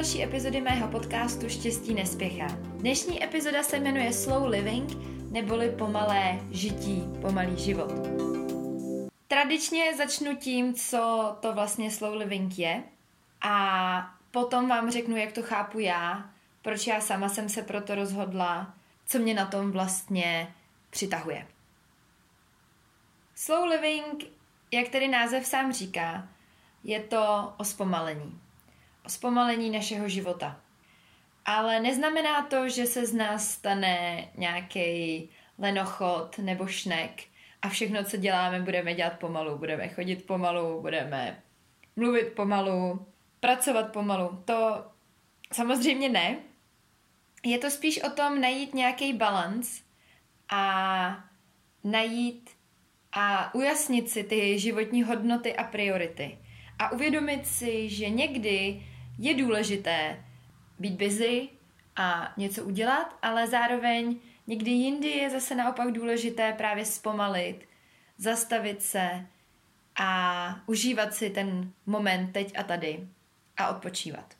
[0.00, 2.46] další epizody mého podcastu Štěstí nespěchá.
[2.62, 4.90] Dnešní epizoda se jmenuje Slow Living,
[5.30, 7.92] neboli pomalé žití, pomalý život.
[9.28, 12.82] Tradičně začnu tím, co to vlastně slow living je
[13.42, 16.30] a potom vám řeknu, jak to chápu já,
[16.62, 18.74] proč já sama jsem se proto rozhodla,
[19.06, 20.54] co mě na tom vlastně
[20.90, 21.46] přitahuje.
[23.34, 24.24] Slow living,
[24.70, 26.28] jak tedy název sám říká,
[26.84, 28.40] je to o zpomalení.
[29.06, 30.60] Zpomalení našeho života.
[31.44, 37.22] Ale neznamená to, že se z nás stane nějaký lenochod nebo šnek
[37.62, 39.58] a všechno, co děláme, budeme dělat pomalu.
[39.58, 41.42] Budeme chodit pomalu, budeme
[41.96, 43.06] mluvit pomalu,
[43.40, 44.42] pracovat pomalu.
[44.44, 44.84] To
[45.52, 46.36] samozřejmě ne.
[47.44, 49.82] Je to spíš o tom najít nějaký balans
[50.48, 51.24] a
[51.84, 52.50] najít
[53.12, 56.38] a ujasnit si ty životní hodnoty a priority.
[56.78, 58.86] A uvědomit si, že někdy
[59.18, 60.24] je důležité
[60.78, 61.48] být busy
[61.96, 67.68] a něco udělat, ale zároveň někdy jindy je zase naopak důležité právě zpomalit,
[68.18, 69.26] zastavit se
[69.96, 73.08] a užívat si ten moment teď a tady
[73.56, 74.34] a odpočívat.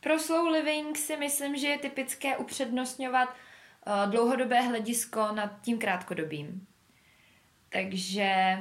[0.00, 6.66] Pro slow living si myslím, že je typické upřednostňovat uh, dlouhodobé hledisko nad tím krátkodobým.
[7.68, 8.58] Takže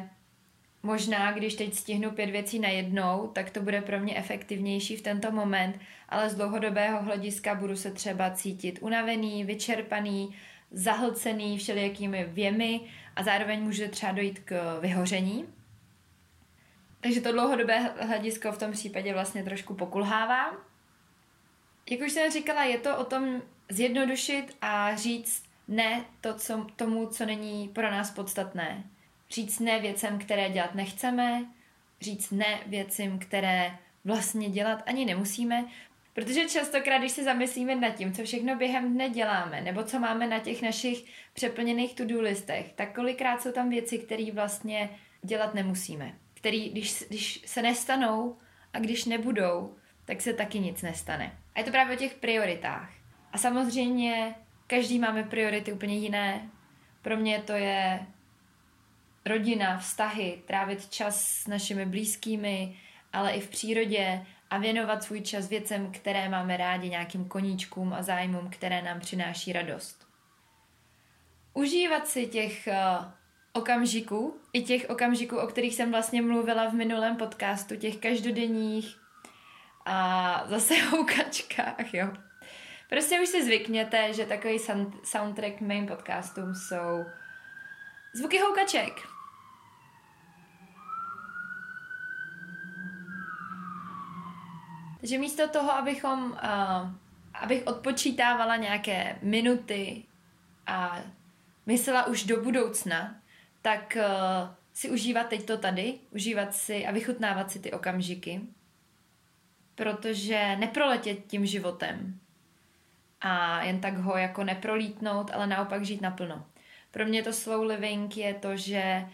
[0.84, 5.32] možná, když teď stihnu pět věcí najednou, tak to bude pro mě efektivnější v tento
[5.32, 10.36] moment, ale z dlouhodobého hlediska budu se třeba cítit unavený, vyčerpaný,
[10.72, 12.82] zahlcený všelijakými věmi
[13.16, 15.46] a zároveň může třeba dojít k vyhoření.
[17.02, 20.54] Takže to dlouhodobé hledisko v tom případě vlastně trošku pokulhává.
[21.90, 27.08] Jak už jsem říkala, je to o tom zjednodušit a říct ne to, co, tomu,
[27.08, 28.84] co není pro nás podstatné
[29.34, 31.46] říct ne věcem, které dělat nechceme,
[32.02, 35.66] říct ne věcem, které vlastně dělat ani nemusíme,
[36.14, 40.28] protože častokrát, když se zamyslíme nad tím, co všechno během dne děláme, nebo co máme
[40.28, 44.90] na těch našich přeplněných to-do listech, tak kolikrát jsou tam věci, které vlastně
[45.22, 46.14] dělat nemusíme.
[46.34, 48.38] Který, když, když se nestanou
[48.74, 49.76] a když nebudou,
[50.06, 51.38] tak se taky nic nestane.
[51.56, 52.92] A je to právě o těch prioritách.
[53.32, 54.36] A samozřejmě
[54.68, 56.50] každý máme priority úplně jiné.
[57.02, 58.06] Pro mě to je
[59.26, 62.78] rodina, vztahy, trávit čas s našimi blízkými,
[63.14, 68.02] ale i v přírodě a věnovat svůj čas věcem, které máme rádi, nějakým koníčkům a
[68.02, 70.08] zájmům, které nám přináší radost.
[71.54, 73.06] Užívat si těch uh,
[73.54, 78.98] okamžiků, i těch okamžiků, o kterých jsem vlastně mluvila v minulém podcastu, těch každodenních
[79.86, 82.08] a zase houkačkách, jo.
[82.90, 84.60] Prostě už si zvykněte, že takový
[85.04, 87.06] soundtrack mým podcastům jsou
[88.14, 89.13] zvuky houkaček.
[95.04, 96.90] Takže místo toho, abychom, uh,
[97.34, 100.04] abych odpočítávala nějaké minuty
[100.68, 101.02] a
[101.66, 103.16] myslela už do budoucna,
[103.62, 108.42] tak uh, si užívat teď to tady, užívat si a vychutnávat si ty okamžiky,
[109.76, 112.20] protože neproletět tím životem
[113.22, 116.46] a jen tak ho jako neprolítnout, ale naopak žít naplno.
[116.92, 119.06] Pro mě to slow living je to, že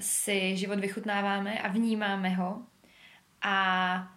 [0.00, 2.62] si život vychutnáváme a vnímáme ho
[3.42, 4.14] a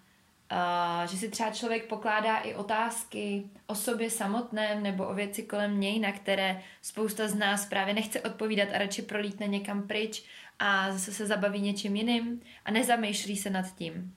[0.51, 5.79] Uh, že si třeba člověk pokládá i otázky o sobě samotném nebo o věci kolem
[5.79, 10.23] něj, na které spousta z nás právě nechce odpovídat a radši prolítne někam pryč
[10.59, 14.15] a zase se zabaví něčím jiným a nezamýšlí se nad tím.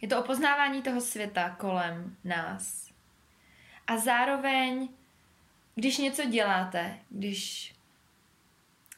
[0.00, 2.90] Je to o poznávání toho světa kolem nás.
[3.86, 4.88] A zároveň,
[5.74, 7.74] když něco děláte, když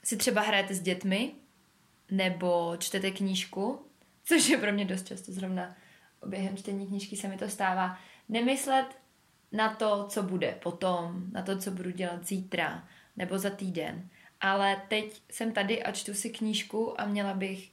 [0.04, 1.32] si třeba hrajete s dětmi
[2.10, 3.86] nebo čtete knížku,
[4.24, 5.76] což je pro mě dost často zrovna
[6.26, 7.98] během čtení knížky se mi to stává,
[8.28, 8.86] nemyslet
[9.52, 14.08] na to, co bude potom, na to, co budu dělat zítra nebo za týden.
[14.40, 17.70] Ale teď jsem tady a čtu si knížku a měla bych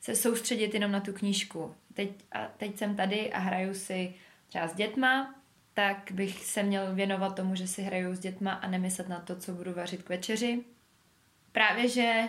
[0.00, 1.74] se soustředit jenom na tu knížku.
[1.94, 4.14] Teď, a teď jsem tady a hraju si
[4.48, 5.34] třeba s dětma,
[5.74, 9.36] tak bych se měl věnovat tomu, že si hraju s dětma a nemyslet na to,
[9.36, 10.64] co budu vařit k večeři.
[11.52, 12.28] Právě, že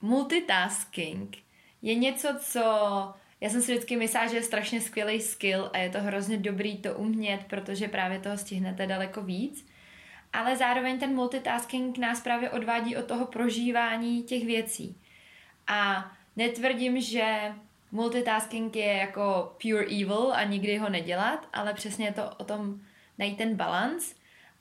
[0.00, 1.36] multitasking
[1.82, 2.64] je něco, co
[3.42, 6.76] já jsem si vždycky myslela, že je strašně skvělý skill a je to hrozně dobrý
[6.76, 9.66] to umět, protože právě toho stihnete daleko víc.
[10.32, 14.96] Ale zároveň ten multitasking nás právě odvádí od toho prožívání těch věcí.
[15.66, 17.52] A netvrdím, že
[17.92, 22.80] multitasking je jako pure evil a nikdy ho nedělat, ale přesně je to o tom
[23.18, 24.14] najít ten balans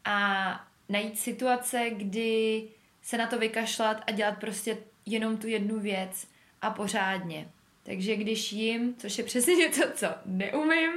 [0.06, 2.68] a najít situace, kdy
[3.02, 6.28] se na to vykašlat a dělat prostě jenom tu jednu věc
[6.62, 7.48] a pořádně.
[7.84, 10.92] Takže když jim, což je přesně něco, co neumím,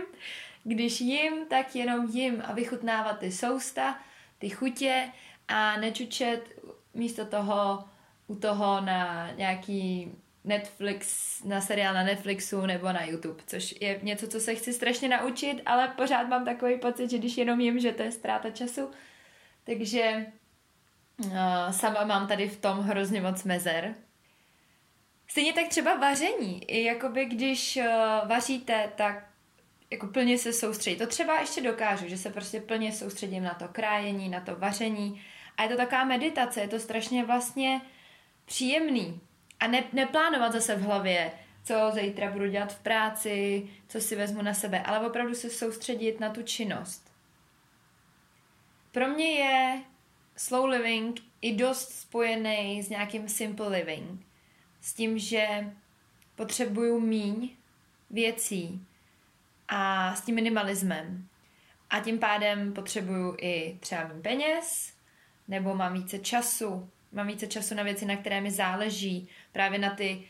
[0.65, 3.99] když jim, tak jenom jim a vychutnávat ty sousta,
[4.39, 5.09] ty chutě
[5.49, 6.61] a nečučet
[6.95, 7.85] místo toho
[8.27, 10.13] u toho na nějaký
[10.45, 15.09] Netflix, na seriál na Netflixu nebo na YouTube, což je něco, co se chci strašně
[15.09, 18.91] naučit, ale pořád mám takový pocit, že když jenom jim, že to je ztráta času.
[19.65, 20.27] Takže
[21.25, 21.37] uh,
[21.71, 23.95] sama mám tady v tom hrozně moc mezer.
[25.27, 26.63] Stejně tak třeba vaření.
[26.69, 29.27] Jakoby když uh, vaříte, tak
[29.91, 30.97] jako plně se soustředit.
[30.97, 35.25] To třeba ještě dokážu, že se prostě plně soustředím na to krájení, na to vaření.
[35.57, 37.81] A je to taková meditace, je to strašně vlastně
[38.45, 39.21] příjemný.
[39.61, 41.33] A ne, neplánovat zase v hlavě,
[41.65, 46.21] co zítra budu dělat v práci, co si vezmu na sebe, ale opravdu se soustředit
[46.21, 47.13] na tu činnost.
[48.93, 49.83] Pro mě je
[50.37, 54.27] slow living i dost spojený s nějakým simple living.
[54.85, 55.73] S tím, že
[56.35, 57.51] potřebuju míň
[58.11, 58.87] věcí
[59.69, 61.29] a s tím minimalismem.
[61.91, 64.95] A tím pádem potřebuju i třeba méně peněz,
[65.49, 69.91] nebo mám více času, mám více času na věci, na které mi záleží, právě na
[69.91, 70.25] ty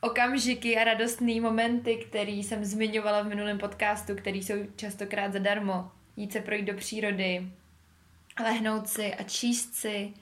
[0.00, 5.90] okamžiky a radostné momenty, které jsem zmiňovala v minulém podcastu, které jsou častokrát zadarmo.
[6.16, 7.46] Jít se projít do přírody,
[8.42, 10.14] lehnout si a číst si,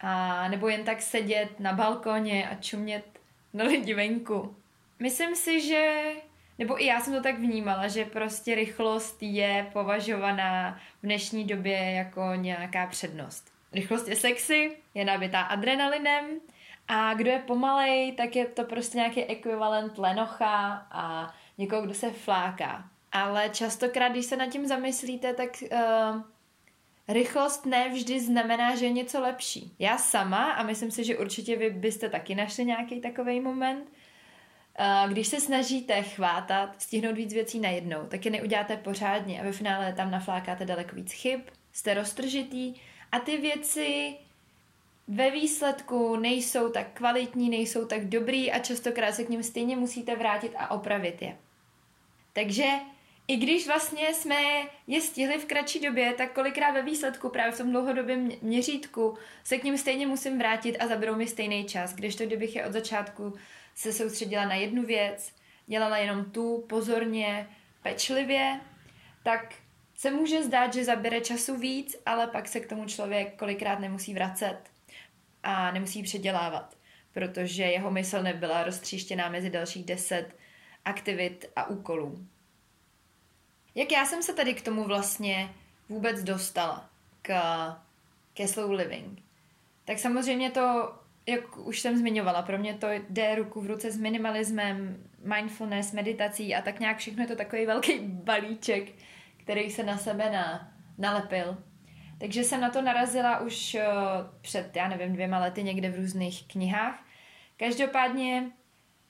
[0.00, 3.04] a nebo jen tak sedět na balkoně a čumět
[3.52, 4.56] na lidi venku.
[4.98, 6.12] Myslím si, že,
[6.58, 11.90] nebo i já jsem to tak vnímala, že prostě rychlost je považovaná v dnešní době
[11.90, 13.52] jako nějaká přednost.
[13.72, 16.24] Rychlost je sexy, je nabitá adrenalinem
[16.88, 22.10] a kdo je pomalej, tak je to prostě nějaký ekvivalent lenocha a někoho, kdo se
[22.10, 22.84] fláká.
[23.12, 26.22] Ale častokrát, když se nad tím zamyslíte, tak uh,
[27.08, 29.72] rychlost ne vždy znamená, že je něco lepší.
[29.78, 33.88] Já sama, a myslím si, že určitě vy byste taky našli nějaký takový moment,
[34.80, 39.52] uh, když se snažíte chvátat, stihnout víc věcí najednou, tak je neuděláte pořádně a ve
[39.52, 41.40] finále tam naflákáte daleko víc chyb,
[41.72, 42.74] jste roztržitý
[43.12, 44.16] a ty věci
[45.08, 50.16] ve výsledku nejsou tak kvalitní, nejsou tak dobrý a častokrát se k ním stejně musíte
[50.16, 51.36] vrátit a opravit je.
[52.32, 52.64] Takže
[53.28, 54.34] i když vlastně jsme
[54.86, 59.58] je stihli v kratší době, tak kolikrát ve výsledku právě v tom dlouhodobém měřítku se
[59.58, 62.72] k ním stejně musím vrátit a zaberou mi stejný čas, když to kdybych je od
[62.72, 63.34] začátku
[63.74, 65.32] se soustředila na jednu věc,
[65.66, 67.48] dělala jenom tu pozorně,
[67.82, 68.60] pečlivě,
[69.22, 69.54] tak
[69.94, 74.14] se může zdát, že zabere času víc, ale pak se k tomu člověk kolikrát nemusí
[74.14, 74.58] vracet
[75.42, 76.76] a nemusí předělávat,
[77.12, 80.36] protože jeho mysl nebyla roztříštěná mezi dalších deset
[80.84, 82.26] aktivit a úkolů.
[83.78, 85.54] Jak já jsem se tady k tomu vlastně
[85.88, 86.90] vůbec dostala,
[87.22, 87.32] k,
[88.34, 89.18] ke slow living?
[89.84, 90.94] Tak samozřejmě to,
[91.26, 96.54] jak už jsem zmiňovala, pro mě to jde ruku v ruce s minimalismem, mindfulness, meditací
[96.54, 98.92] a tak nějak všechno je to takový velký balíček,
[99.36, 101.62] který se na sebe na, nalepil.
[102.20, 103.80] Takže jsem na to narazila už uh,
[104.40, 107.04] před, já nevím, dvěma lety někde v různých knihách.
[107.56, 108.50] Každopádně,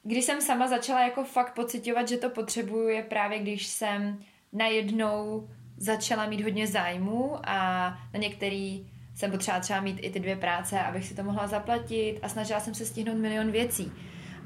[0.03, 5.49] když jsem sama začala jako fakt pocitovat, že to potřebuju, je právě když jsem najednou
[5.77, 10.81] začala mít hodně zájmu a na některý jsem potřeba třeba mít i ty dvě práce,
[10.81, 13.93] abych si to mohla zaplatit a snažila jsem se stihnout milion věcí.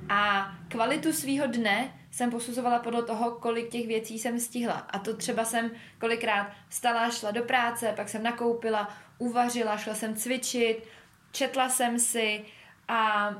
[0.08, 4.74] A kvalitu svýho dne jsem posuzovala podle toho, kolik těch věcí jsem stihla.
[4.74, 10.14] A to třeba jsem kolikrát stala, šla do práce, pak jsem nakoupila, uvařila, šla jsem
[10.14, 10.88] cvičit,
[11.32, 12.44] četla jsem si
[12.88, 13.30] a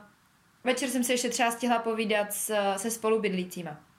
[0.64, 2.32] večer jsem se ještě třeba stihla povídat
[2.76, 3.91] se spolubydlícíma.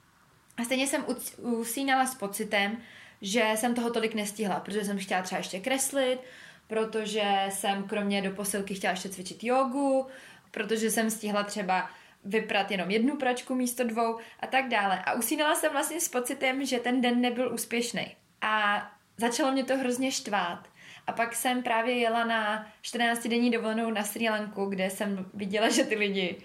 [0.56, 1.04] A stejně jsem
[1.38, 2.76] usínala s pocitem,
[3.22, 6.20] že jsem toho tolik nestihla, protože jsem chtěla třeba ještě kreslit,
[6.66, 10.06] protože jsem kromě do posilky chtěla ještě cvičit jogu,
[10.50, 11.90] protože jsem stihla třeba
[12.24, 15.02] vyprat jenom jednu pračku místo dvou a tak dále.
[15.04, 18.16] A usínala jsem vlastně s pocitem, že ten den nebyl úspěšný.
[18.40, 18.82] A
[19.16, 20.68] začalo mě to hrozně štvát.
[21.06, 25.84] A pak jsem právě jela na 14-denní dovolenou na Sri Lanku, kde jsem viděla, že
[25.84, 26.36] ty lidi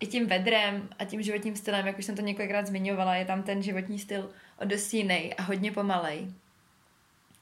[0.00, 3.42] i tím vedrem a tím životním stylem, jak už jsem to několikrát zmiňovala, je tam
[3.42, 6.28] ten životní styl o dost jiný a hodně pomalej.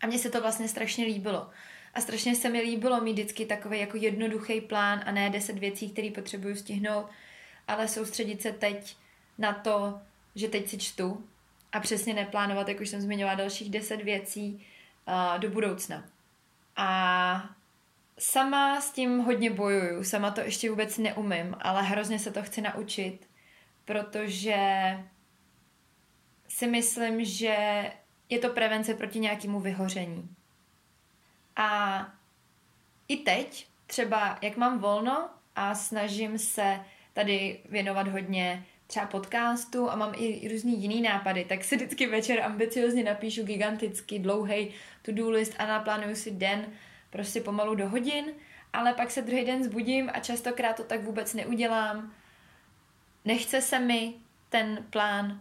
[0.00, 1.50] A mně se to vlastně strašně líbilo.
[1.94, 5.90] A strašně se mi líbilo mít vždycky takový jako jednoduchý plán a ne deset věcí,
[5.90, 7.06] které potřebuju stihnout,
[7.68, 8.96] ale soustředit se teď
[9.38, 10.00] na to,
[10.34, 11.24] že teď si čtu
[11.72, 14.66] a přesně neplánovat, jak už jsem zmiňovala, dalších deset věcí
[15.08, 16.04] uh, do budoucna.
[16.76, 17.55] A
[18.18, 22.60] sama s tím hodně bojuju, sama to ještě vůbec neumím, ale hrozně se to chci
[22.60, 23.28] naučit,
[23.84, 24.56] protože
[26.48, 27.56] si myslím, že
[28.28, 30.28] je to prevence proti nějakému vyhoření.
[31.56, 32.00] A
[33.08, 36.80] i teď, třeba jak mám volno a snažím se
[37.12, 42.40] tady věnovat hodně třeba podcastu a mám i různý jiný nápady, tak si vždycky večer
[42.40, 44.70] ambiciozně napíšu giganticky dlouhý
[45.02, 46.66] to-do list a naplánuju si den
[47.10, 48.24] prostě pomalu do hodin,
[48.72, 52.12] ale pak se druhý den zbudím a častokrát to tak vůbec neudělám.
[53.24, 54.14] Nechce se mi
[54.48, 55.40] ten plán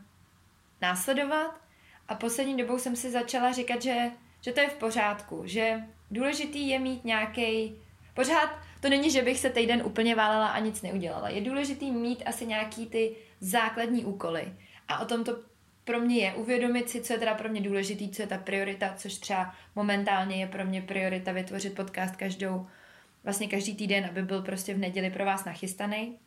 [0.82, 1.62] následovat
[2.08, 6.70] a poslední dobou jsem si začala říkat, že, že to je v pořádku, že důležitý
[6.70, 7.76] je mít nějaký
[8.16, 8.50] Pořád
[8.82, 11.30] to není, že bych se týden úplně válela a nic neudělala.
[11.30, 14.54] Je důležitý mít asi nějaký ty základní úkoly.
[14.88, 15.38] A o tom to
[15.86, 18.94] pro mě je uvědomit si, co je teda pro mě důležitý, co je ta priorita,
[18.98, 22.68] což třeba momentálně je pro mě priorita vytvořit podcast každou,
[23.24, 26.20] vlastně každý týden, aby byl prostě v neděli pro vás nachystaný.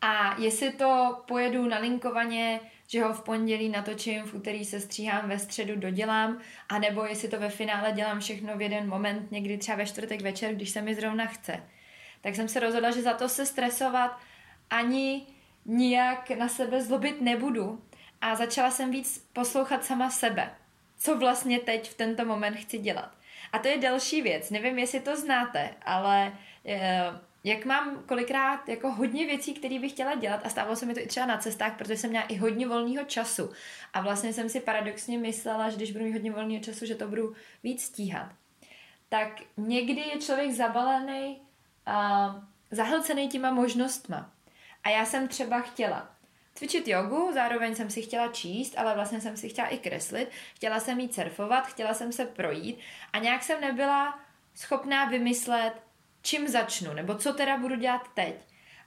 [0.00, 5.38] A jestli to pojedu nalinkovaně, že ho v pondělí natočím, v úterý se stříhám, ve
[5.38, 9.86] středu dodělám, anebo jestli to ve finále dělám všechno v jeden moment, někdy třeba ve
[9.86, 11.62] čtvrtek večer, když se mi zrovna chce.
[12.20, 14.18] Tak jsem se rozhodla, že za to se stresovat
[14.70, 15.26] ani
[15.66, 17.82] nijak na sebe zlobit nebudu.
[18.20, 20.54] A začala jsem víc poslouchat sama sebe.
[20.98, 23.16] Co vlastně teď v tento moment chci dělat.
[23.52, 24.50] A to je další věc.
[24.50, 26.32] Nevím, jestli to znáte, ale
[26.66, 27.02] e,
[27.44, 31.00] jak mám kolikrát jako hodně věcí, které bych chtěla dělat a stávalo se mi to
[31.00, 33.50] i třeba na cestách, protože jsem měla i hodně volného času.
[33.92, 37.08] A vlastně jsem si paradoxně myslela, že když budu mít hodně volného času, že to
[37.08, 38.32] budu víc stíhat.
[39.08, 41.40] Tak někdy je člověk zabalený,
[41.88, 44.32] uh, zahlcený těma možnostma.
[44.84, 46.09] A já jsem třeba chtěla
[46.60, 50.80] cvičit jogu, zároveň jsem si chtěla číst, ale vlastně jsem si chtěla i kreslit, chtěla
[50.80, 52.78] jsem jít surfovat, chtěla jsem se projít
[53.12, 54.18] a nějak jsem nebyla
[54.54, 55.72] schopná vymyslet,
[56.22, 58.34] čím začnu, nebo co teda budu dělat teď.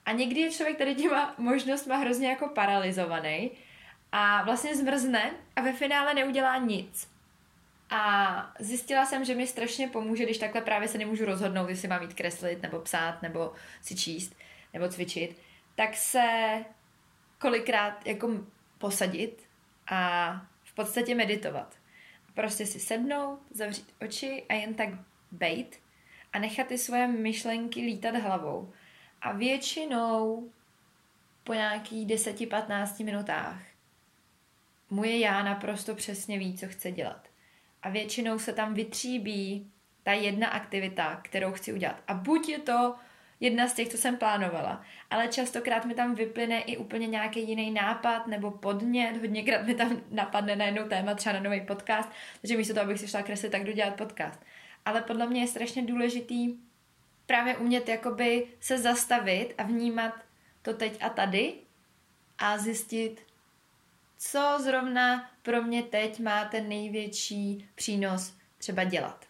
[0.05, 3.51] A někdy je člověk tady těma možnostma hrozně jako paralizovaný
[4.11, 7.09] a vlastně zmrzne a ve finále neudělá nic.
[7.89, 12.01] A zjistila jsem, že mi strašně pomůže, když takhle právě se nemůžu rozhodnout, jestli mám
[12.01, 14.35] jít kreslit, nebo psát, nebo si číst,
[14.73, 15.37] nebo cvičit,
[15.75, 16.23] tak se
[17.43, 18.29] kolikrát jako
[18.77, 19.43] posadit
[19.91, 20.31] a
[20.63, 21.75] v podstatě meditovat.
[22.33, 24.89] Prostě si sednout, zavřít oči a jen tak
[25.31, 25.79] bejt
[26.33, 28.73] a nechat ty svoje myšlenky lítat hlavou.
[29.21, 30.49] A většinou
[31.43, 33.61] po nějakých 10-15 minutách
[34.89, 37.27] moje já naprosto přesně ví, co chce dělat.
[37.81, 39.71] A většinou se tam vytříbí
[40.03, 42.03] ta jedna aktivita, kterou chci udělat.
[42.07, 42.95] A buď je to
[43.39, 47.71] jedna z těch, co jsem plánovala, ale častokrát mi tam vyplyne i úplně nějaký jiný
[47.71, 52.09] nápad nebo podnět, hodněkrát mi tam napadne na jednou téma, třeba na nový podcast,
[52.41, 54.39] takže místo toho, abych si šla kreslit, tak jdu dělat podcast.
[54.85, 56.55] Ale podle mě je strašně důležitý
[57.25, 60.13] právě umět jakoby se zastavit a vnímat
[60.61, 61.53] to teď a tady
[62.37, 63.21] a zjistit,
[64.17, 69.25] co zrovna pro mě teď má ten největší přínos třeba dělat.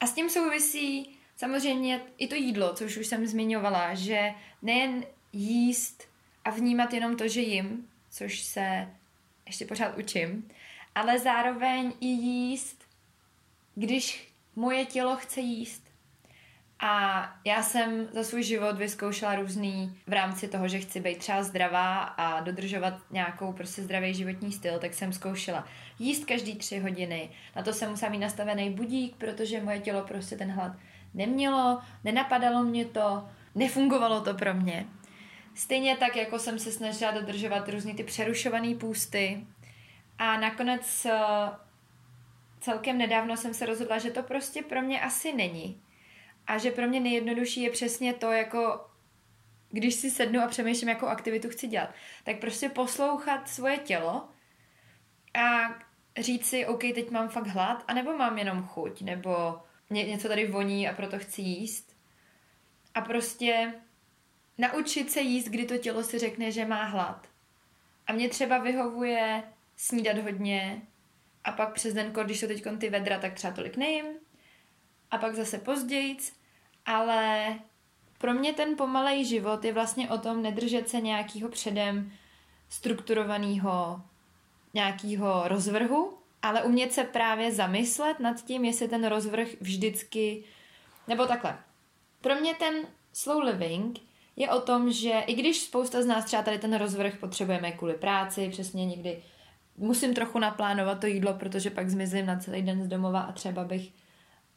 [0.00, 4.30] A s tím souvisí samozřejmě i to jídlo, což už jsem zmiňovala, že
[4.62, 6.08] nejen jíst
[6.44, 8.88] a vnímat jenom to, že jim, což se
[9.46, 10.48] ještě pořád učím,
[10.94, 12.84] ale zároveň i jíst,
[13.74, 15.84] když moje tělo chce jíst.
[16.80, 21.42] A já jsem za svůj život vyzkoušela různý v rámci toho, že chci být třeba
[21.42, 27.30] zdravá a dodržovat nějakou prostě zdravý životní styl, tak jsem zkoušela jíst každý tři hodiny.
[27.56, 30.72] Na to jsem musela mít nastavený budík, protože moje tělo prostě ten hlad
[31.14, 34.86] nemělo, nenapadalo mě to, nefungovalo to pro mě.
[35.54, 39.46] Stejně tak, jako jsem se snažila dodržovat různý ty přerušované půsty.
[40.18, 41.06] A nakonec
[42.60, 45.82] celkem nedávno jsem se rozhodla, že to prostě pro mě asi není.
[46.46, 48.90] A že pro mě nejjednodušší je přesně to, jako
[49.70, 51.90] když si sednu a přemýšlím, jakou aktivitu chci dělat,
[52.24, 54.28] tak prostě poslouchat svoje tělo
[55.34, 55.74] a
[56.18, 60.46] říct si, OK, teď mám fakt hlad, anebo mám jenom chuť, nebo ně, něco tady
[60.46, 61.96] voní a proto chci jíst.
[62.94, 63.74] A prostě
[64.58, 67.26] naučit se jíst, kdy to tělo si řekne, že má hlad.
[68.06, 69.42] A mě třeba vyhovuje
[69.76, 70.82] snídat hodně,
[71.44, 74.04] a pak přes den, když jsou teď ty vedra, tak třeba tolik nejím
[75.10, 76.16] a pak zase později,
[76.86, 77.54] ale
[78.18, 82.12] pro mě ten pomalej život je vlastně o tom nedržet se nějakého předem
[82.68, 84.02] strukturovaného
[84.74, 90.44] nějakého rozvrhu, ale umět se právě zamyslet nad tím, jestli ten rozvrh vždycky,
[91.08, 91.58] nebo takhle.
[92.20, 92.74] Pro mě ten
[93.12, 94.00] slow living
[94.36, 97.94] je o tom, že i když spousta z nás třeba tady ten rozvrh potřebujeme kvůli
[97.94, 99.22] práci, přesně někdy
[99.76, 103.64] musím trochu naplánovat to jídlo, protože pak zmizím na celý den z domova a třeba
[103.64, 103.92] bych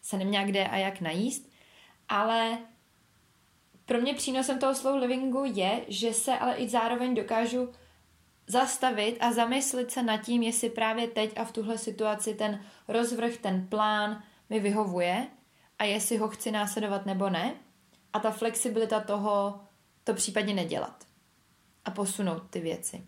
[0.01, 1.49] se neměla kde a jak najíst.
[2.09, 2.57] Ale
[3.85, 7.69] pro mě přínosem toho slow livingu je, že se ale i zároveň dokážu
[8.47, 13.37] zastavit a zamyslit se nad tím, jestli právě teď a v tuhle situaci ten rozvrh,
[13.37, 15.27] ten plán mi vyhovuje
[15.79, 17.53] a jestli ho chci následovat nebo ne.
[18.13, 19.61] A ta flexibilita toho
[20.03, 21.03] to případně nedělat.
[21.85, 23.03] a posunout ty věci.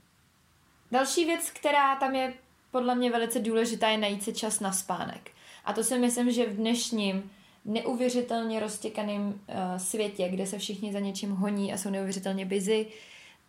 [0.91, 2.34] Další věc, která tam je
[2.72, 5.31] podle mě velice důležitá, je najít si čas na spánek.
[5.65, 7.31] A to si myslím, že v dnešním
[7.65, 9.36] neuvěřitelně roztěkaném uh,
[9.77, 12.88] světě, kde se všichni za něčím honí a jsou neuvěřitelně busy,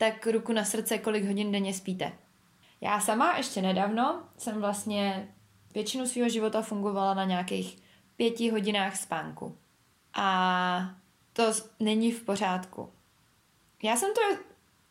[0.01, 2.13] tak ruku na srdce, kolik hodin denně spíte.
[2.81, 5.29] Já sama ještě nedávno jsem vlastně
[5.75, 7.79] většinu svého života fungovala na nějakých
[8.17, 9.57] pěti hodinách spánku.
[10.15, 10.91] A
[11.33, 12.91] to není v pořádku.
[13.83, 14.21] Já jsem to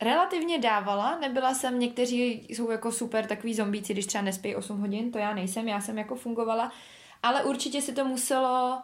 [0.01, 5.11] relativně dávala, nebyla jsem, někteří jsou jako super takový zombíci, když třeba nespí 8 hodin,
[5.11, 6.71] to já nejsem, já jsem jako fungovala,
[7.23, 8.81] ale určitě si to muselo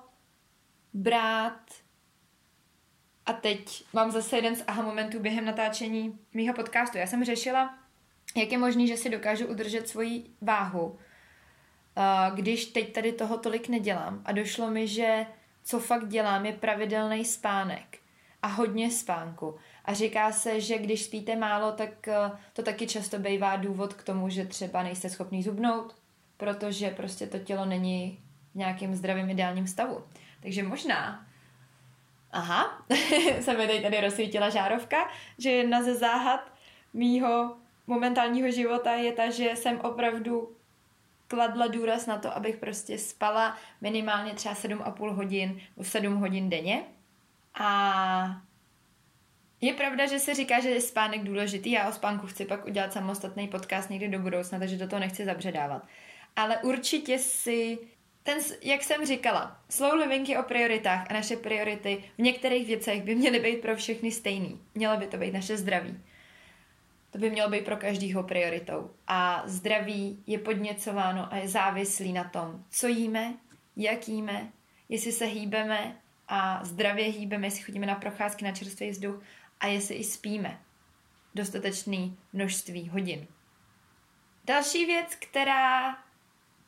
[0.93, 1.59] brát
[3.25, 6.97] a teď mám zase jeden z aha momentů během natáčení mýho podcastu.
[6.97, 7.77] Já jsem řešila,
[8.35, 10.99] jak je možné, že si dokážu udržet svoji váhu,
[12.35, 14.21] když teď tady toho tolik nedělám.
[14.25, 15.25] A došlo mi, že
[15.63, 17.97] co fakt dělám, je pravidelný spánek
[18.41, 19.55] a hodně spánku.
[19.85, 24.03] A říká se, že když spíte málo, tak eh, to taky často bývá důvod k
[24.03, 25.95] tomu, že třeba nejste schopný zubnout,
[26.37, 28.19] protože prostě to tělo není
[28.51, 30.03] v nějakým zdravým ideálním stavu.
[30.41, 31.25] Takže možná,
[32.35, 32.85] aha,
[33.41, 36.51] se mi tady, tady rozsvítila žárovka, že jedna ze záhad
[36.93, 37.55] mýho
[37.87, 40.55] momentálního života je ta, že jsem opravdu
[41.27, 46.83] kladla důraz na to, abych prostě spala minimálně třeba 7,5 hodin nebo 7 hodin denně.
[47.59, 48.41] A
[49.61, 51.71] je pravda, že se říká, že je spánek důležitý.
[51.71, 55.25] Já o spánku chci pak udělat samostatný podcast někdy do budoucna, takže do toho nechci
[55.25, 55.87] zabředávat.
[56.35, 57.77] Ale určitě si
[58.25, 63.03] ten, jak jsem říkala, slow living je o prioritách a naše priority v některých věcech
[63.03, 64.61] by měly být pro všechny stejný.
[64.75, 66.03] Mělo by to být naše zdraví.
[67.11, 68.91] To by mělo být pro každýho prioritou.
[69.07, 73.33] A zdraví je podněcováno a je závislý na tom, co jíme,
[73.75, 74.51] jak jíme,
[74.89, 79.23] jestli se hýbeme a zdravě hýbeme, jestli chodíme na procházky na čerstvý vzduch
[79.59, 80.59] a jestli i spíme
[81.35, 83.27] dostatečné množství hodin.
[84.45, 86.04] Další věc, která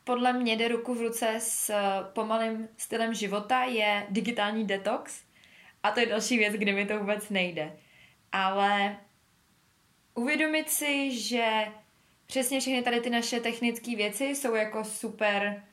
[0.08, 1.74] podle mě jde ruku v ruce s
[2.13, 5.24] pomalým stylem života, je digitální detox.
[5.84, 7.78] A to je další věc, kde mi to vůbec nejde.
[8.32, 8.98] Ale
[10.13, 11.67] uvědomit si, že
[12.26, 15.63] přesně všechny tady ty naše technické věci jsou jako super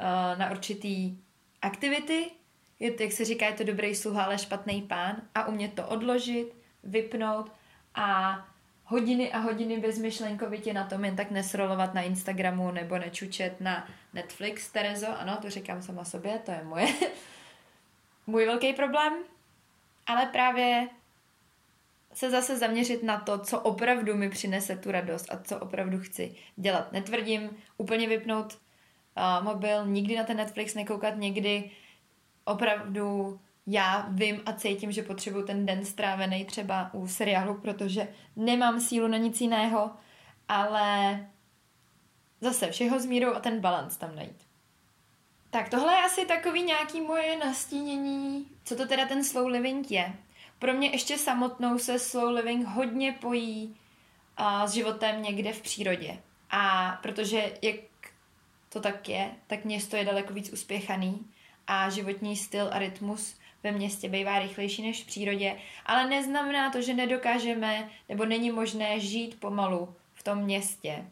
[0.00, 1.18] uh, na určitý
[1.62, 2.26] aktivity.
[2.78, 5.22] Je to, jak se říká, je to dobrý sluha, ale špatný pán.
[5.34, 7.52] A umět to odložit, vypnout
[7.94, 8.38] a
[8.88, 14.70] hodiny a hodiny bezmyšlenkovitě na tom jen tak nesrolovat na Instagramu nebo nečučet na Netflix,
[14.72, 15.06] Terezo.
[15.18, 16.86] Ano, to říkám sama sobě, to je moje,
[18.26, 19.12] můj velký problém.
[20.06, 20.88] Ale právě
[22.12, 26.34] se zase zaměřit na to, co opravdu mi přinese tu radost a co opravdu chci
[26.56, 26.92] dělat.
[26.92, 31.70] Netvrdím úplně vypnout uh, mobil, nikdy na ten Netflix nekoukat, někdy
[32.44, 38.80] opravdu já vím a cítím, že potřebuji ten den strávený třeba u seriálu, protože nemám
[38.80, 39.90] sílu na nic jiného,
[40.48, 41.26] ale
[42.40, 44.46] zase všeho s mírou a ten balans tam najít.
[45.50, 50.12] Tak tohle je asi takový nějaký moje nastínění, co to teda ten slow living je.
[50.58, 53.76] Pro mě ještě samotnou se slow living hodně pojí
[54.36, 56.18] a, s životem někde v přírodě.
[56.50, 57.76] A protože jak
[58.68, 61.26] to tak je, tak město je daleko víc uspěchaný
[61.66, 66.82] a životní styl a rytmus ve městě bývá rychlejší než v přírodě, ale neznamená to,
[66.82, 71.04] že nedokážeme nebo není možné žít pomalu v tom městě.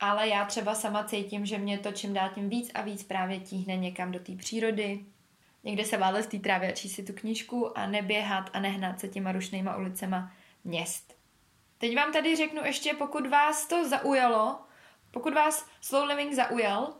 [0.00, 3.40] Ale já třeba sama cítím, že mě to čím dál tím víc a víc právě
[3.40, 5.04] tíhne někam do té přírody,
[5.64, 9.00] někde se válet z té trávy a číst si tu knížku a neběhat a nehnat
[9.00, 10.32] se těma rušnýma ulicema
[10.64, 11.16] měst.
[11.78, 14.58] Teď vám tady řeknu ještě, pokud vás to zaujalo,
[15.10, 16.94] pokud vás slow living zaujal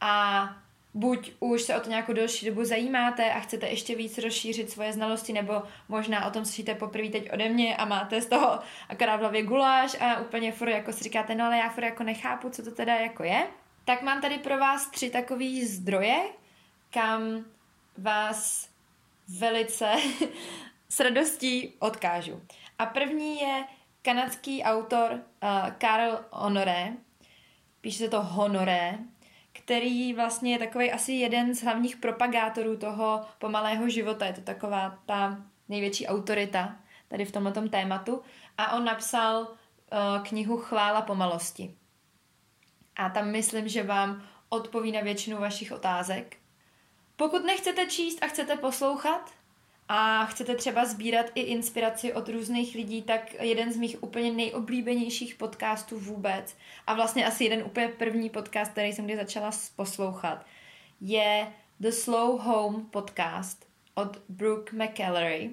[0.00, 0.48] a
[0.94, 4.92] buď už se o to nějakou delší dobu zajímáte a chcete ještě víc rozšířit svoje
[4.92, 9.16] znalosti, nebo možná o tom slyšíte poprvé teď ode mě a máte z toho akorát
[9.16, 12.50] v hlavě guláš a úplně furt jako si říkáte, no ale já furt jako nechápu,
[12.50, 13.46] co to teda jako je,
[13.84, 16.16] tak mám tady pro vás tři takové zdroje,
[16.90, 17.44] kam
[17.98, 18.68] vás
[19.38, 19.92] velice
[20.88, 22.42] s radostí odkážu.
[22.78, 23.64] A první je
[24.02, 26.92] kanadský autor uh, Karl Honoré,
[27.80, 28.98] píše se to Honoré,
[29.68, 34.26] který vlastně je takový asi jeden z hlavních propagátorů toho pomalého života.
[34.26, 36.76] Je to taková ta největší autorita
[37.08, 38.22] tady v tomto tématu.
[38.58, 39.48] A on napsal uh,
[40.22, 41.74] knihu Chvála pomalosti.
[42.96, 46.36] A tam myslím, že vám odpoví na většinu vašich otázek.
[47.16, 49.30] Pokud nechcete číst a chcete poslouchat
[49.88, 55.34] a chcete třeba sbírat i inspiraci od různých lidí, tak jeden z mých úplně nejoblíbenějších
[55.34, 60.46] podcastů vůbec a vlastně asi jeden úplně první podcast, který jsem kdy začala poslouchat,
[61.00, 65.50] je The Slow Home podcast od Brooke McEllery,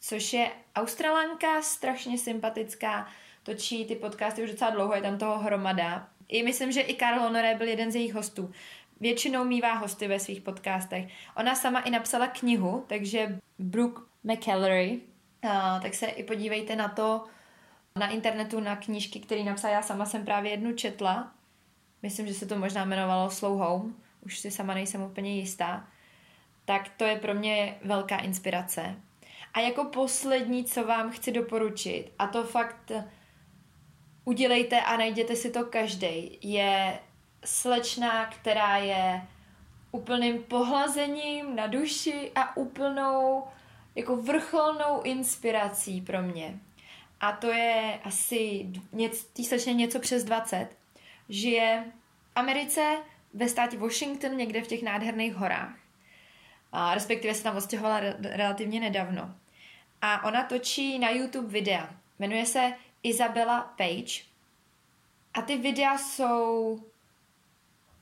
[0.00, 3.08] což je Australanka, strašně sympatická,
[3.42, 6.08] točí ty podcasty už docela dlouho, je tam toho hromada.
[6.28, 8.52] I myslím, že i Karl Honoré byl jeden z jejich hostů.
[9.00, 11.04] Většinou mývá hosty ve svých podcastech.
[11.36, 15.00] Ona sama i napsala knihu, takže Brooke McCallery,
[15.50, 17.24] a, tak se i podívejte na to
[17.98, 19.74] na internetu, na knížky, které napsala.
[19.74, 21.32] Já sama jsem právě jednu četla.
[22.02, 23.94] Myslím, že se to možná jmenovalo Slow Home.
[24.20, 25.88] Už si sama nejsem úplně jistá.
[26.64, 28.96] Tak to je pro mě velká inspirace.
[29.54, 32.92] A jako poslední, co vám chci doporučit, a to fakt
[34.24, 36.98] udělejte a najděte si to každý, je
[37.46, 39.26] slečna, která je
[39.92, 43.44] úplným pohlazením na duši a úplnou
[43.94, 46.60] jako vrcholnou inspirací pro mě.
[47.20, 50.68] A to je asi něco, tý slečně něco přes 20.
[51.28, 51.84] Žije
[52.22, 52.96] v Americe,
[53.34, 55.76] ve státě Washington, někde v těch nádherných horách.
[56.72, 59.34] A respektive se tam odstěhovala re- relativně nedávno.
[60.02, 61.90] A ona točí na YouTube videa.
[62.18, 64.22] Jmenuje se Isabella Page.
[65.34, 66.78] A ty videa jsou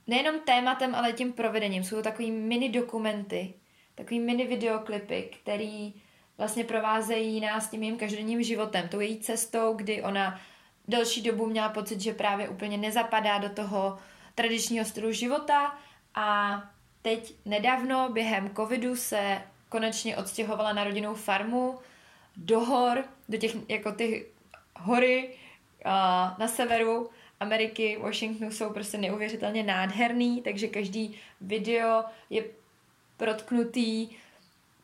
[0.07, 1.85] nejenom tématem, ale tím provedením.
[1.85, 3.55] Jsou to takový mini dokumenty,
[3.95, 5.95] takový mini videoklipy, který
[6.39, 10.41] vlastně provázejí nás tím jejím každodenním životem, tou její cestou, kdy ona
[10.89, 13.99] delší dobu měla pocit, že právě úplně nezapadá do toho
[14.35, 15.79] tradičního stylu života
[16.15, 16.63] a
[17.03, 21.79] teď nedávno během covidu se konečně odstěhovala na rodinnou farmu
[22.37, 24.27] do hor, do těch jako ty
[24.77, 25.29] hory
[25.87, 25.93] uh,
[26.39, 32.45] na severu Ameriky, Washingtonu jsou prostě neuvěřitelně nádherný, takže každý video je
[33.17, 34.09] protknutý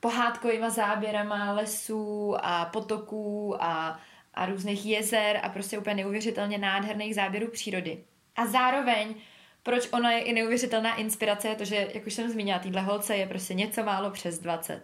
[0.01, 4.01] pohádkovýma záběrama lesů a potoků a,
[4.35, 8.05] a různých jezer a prostě úplně neuvěřitelně nádherných záběrů přírody.
[8.37, 9.15] A zároveň,
[9.63, 13.17] proč ona je i neuvěřitelná inspirace, je to, že, jak už jsem zmínila, týhle holce
[13.17, 14.83] je prostě něco málo přes 20.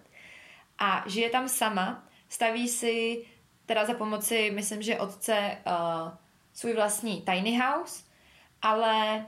[0.78, 3.24] A žije tam sama, staví si
[3.66, 6.12] teda za pomoci, myslím, že otce uh,
[6.56, 8.04] svůj vlastní tiny house,
[8.62, 9.26] ale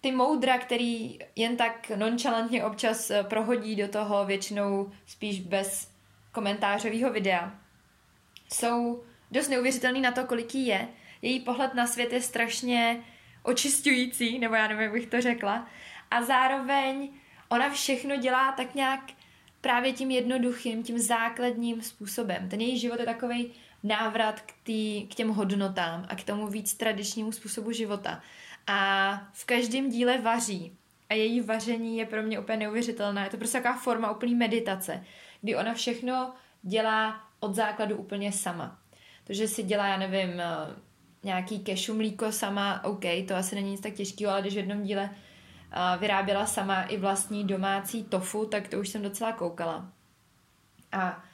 [0.00, 5.90] ty moudra, který jen tak nonchalantně občas eh, prohodí do toho většinou spíš bez
[6.32, 7.54] komentářového videa,
[8.52, 10.88] jsou dost neuvěřitelný na to, kolik jí je.
[11.22, 13.04] Její pohled na svět je strašně
[13.42, 15.68] očistující, nebo já nevím, jak bych to řekla.
[16.10, 17.08] A zároveň
[17.48, 19.00] ona všechno dělá tak nějak
[19.60, 22.48] právě tím jednoduchým, tím základním způsobem.
[22.48, 26.74] Ten její život je takový návrat k, tý, k těm hodnotám a k tomu víc
[26.74, 28.22] tradičnímu způsobu života
[28.66, 30.76] a v každém díle vaří.
[31.08, 33.24] A její vaření je pro mě úplně neuvěřitelné.
[33.24, 35.04] Je to prostě taková forma úplný meditace,
[35.40, 38.78] kdy ona všechno dělá od základu úplně sama.
[39.24, 40.46] To, že si dělá, já nevím, eh,
[41.22, 44.82] nějaký kešu mlíko sama, OK, to asi není nic tak těžkého, ale když v jednom
[44.82, 49.92] díle eh, vyráběla sama i vlastní domácí tofu, tak to už jsem docela koukala.
[50.92, 51.24] A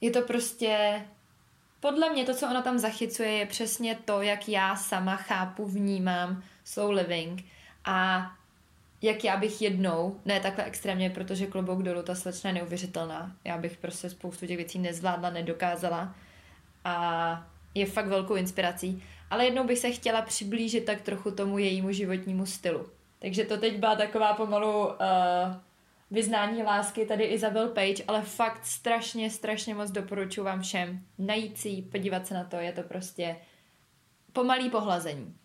[0.00, 1.02] je to prostě
[1.80, 6.42] podle mě to, co ona tam zachycuje, je přesně to, jak já sama chápu, vnímám
[6.64, 7.44] slow living
[7.84, 8.30] a
[9.02, 13.32] jak já bych jednou, ne takhle extrémně, protože klobouk dolů, ta slečna je neuvěřitelná.
[13.44, 16.14] Já bych prostě spoustu těch věcí nezvládla, nedokázala
[16.84, 19.02] a je fakt velkou inspirací.
[19.30, 22.86] Ale jednou bych se chtěla přiblížit tak trochu tomu jejímu životnímu stylu.
[23.18, 24.94] Takže to teď byla taková pomalu uh,
[26.10, 31.82] vyznání lásky tady Isabel Page, ale fakt strašně, strašně moc doporučuji vám všem najít si
[31.90, 33.36] podívat se na to, je to prostě
[34.32, 35.36] pomalý pohlazení.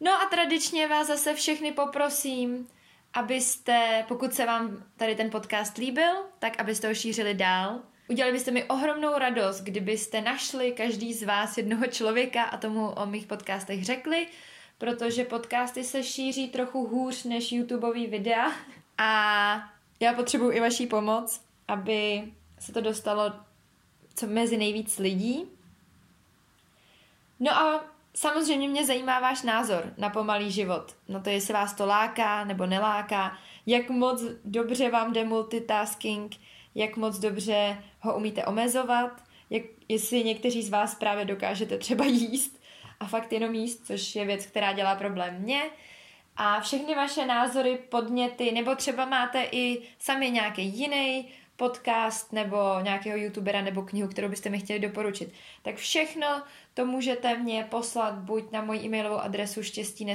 [0.00, 2.68] No a tradičně vás zase všechny poprosím,
[3.14, 7.80] abyste, pokud se vám tady ten podcast líbil, tak abyste ho šířili dál.
[8.08, 13.06] Udělali byste mi ohromnou radost, kdybyste našli každý z vás jednoho člověka a tomu o
[13.06, 14.26] mých podcastech řekli,
[14.78, 18.52] protože podcasty se šíří trochu hůř než YouTubeový videa,
[19.02, 19.68] a
[20.00, 22.24] já potřebuji i vaší pomoc, aby
[22.58, 23.32] se to dostalo
[24.14, 25.44] co mezi nejvíc lidí.
[27.40, 27.84] No a
[28.14, 30.96] samozřejmě mě zajímá váš názor na pomalý život.
[31.08, 36.36] No to jestli vás to láká nebo neláká, jak moc dobře vám jde multitasking,
[36.74, 42.60] jak moc dobře ho umíte omezovat, jak, jestli někteří z vás právě dokážete třeba jíst
[43.00, 45.62] a fakt jenom jíst, což je věc, která dělá problém mně,
[46.36, 53.18] a všechny vaše názory, podněty, nebo třeba máte i sami nějaký jiný podcast nebo nějakého
[53.18, 55.32] youtubera nebo knihu, kterou byste mi chtěli doporučit.
[55.62, 56.42] Tak všechno
[56.74, 60.06] to můžete mě poslat buď na moji e-mailovou adresu štěstí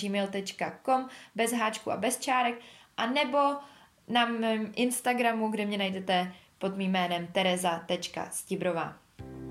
[0.00, 2.60] gmail.com bez háčku a bez čárek,
[2.96, 3.38] a nebo
[4.08, 8.96] na mém Instagramu, kde mě najdete pod mým jménem tereza.stibrová.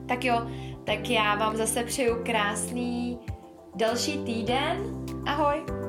[0.07, 0.47] Tak jo,
[0.85, 3.19] tak já vám zase přeju krásný
[3.75, 4.77] další týden.
[5.25, 5.84] Ahoj!